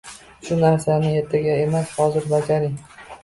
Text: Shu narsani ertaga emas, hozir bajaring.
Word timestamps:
Shu 0.45 0.55
narsani 0.63 1.11
ertaga 1.17 1.59
emas, 1.67 1.93
hozir 1.99 2.27
bajaring. 2.35 2.75